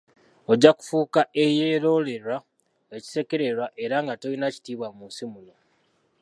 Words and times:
Ojja 0.51 0.69
kufuuka 0.77 1.21
eyerolerwa, 1.43 2.37
ekisekererwa, 2.95 3.65
era 3.83 3.97
nga 4.03 4.13
tolina 4.21 4.47
kitiibwa 4.55 4.87
mu 4.97 5.03
nsi 5.09 5.23
muno. 5.31 5.55